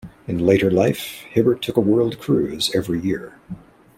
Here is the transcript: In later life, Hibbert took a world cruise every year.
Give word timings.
In 0.27 0.39
later 0.39 0.71
life, 0.71 0.99
Hibbert 1.29 1.61
took 1.61 1.77
a 1.77 1.79
world 1.79 2.17
cruise 2.17 2.71
every 2.73 2.99
year. 2.99 3.35